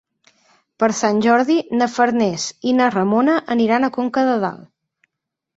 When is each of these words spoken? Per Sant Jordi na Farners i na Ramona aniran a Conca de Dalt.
Per 0.83 0.87
Sant 0.99 1.19
Jordi 1.25 1.57
na 1.81 1.89
Farners 1.97 2.45
i 2.71 2.75
na 2.79 2.87
Ramona 2.97 3.37
aniran 3.57 3.89
a 3.89 3.91
Conca 3.99 4.25
de 4.31 4.37
Dalt. 4.47 4.69